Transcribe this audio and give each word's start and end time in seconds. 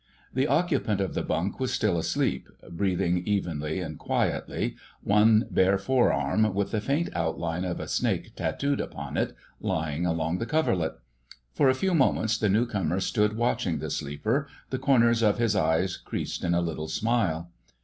The 0.33 0.47
occupant 0.47 0.99
of 0.99 1.13
the 1.13 1.21
bunk 1.21 1.59
was 1.59 1.71
still 1.71 1.95
asleep, 1.95 2.47
breathing 2.71 3.19
evenly 3.27 3.79
and 3.81 3.99
quietly, 3.99 4.75
one 5.03 5.45
bare 5.51 5.77
forearm, 5.77 6.55
with 6.55 6.71
the 6.71 6.81
faint 6.81 7.11
outline 7.15 7.63
of 7.65 7.79
a 7.79 7.87
snake 7.87 8.35
tattooed 8.35 8.81
upon 8.81 9.15
it, 9.15 9.35
lying 9.59 10.07
along 10.07 10.39
the 10.39 10.47
coverlet. 10.47 10.97
For 11.53 11.69
a 11.69 11.75
few 11.75 11.93
moments 11.93 12.35
the 12.39 12.49
new 12.49 12.65
comer 12.65 12.99
stood 12.99 13.37
watching 13.37 13.77
the 13.77 13.91
sleeper, 13.91 14.47
the 14.71 14.79
corners 14.79 15.21
of 15.21 15.37
his 15.37 15.55
eyes 15.55 15.97
creased 15.97 16.43
in 16.43 16.55
a 16.55 16.61
little 16.61 16.87
smile. 16.87 17.51